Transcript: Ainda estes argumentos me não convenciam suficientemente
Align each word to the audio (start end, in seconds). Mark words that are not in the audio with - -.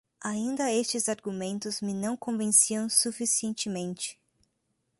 Ainda 0.23 0.71
estes 0.73 1.07
argumentos 1.09 1.79
me 1.79 1.93
não 1.93 2.17
convenciam 2.17 2.89
suficientemente 2.89 4.19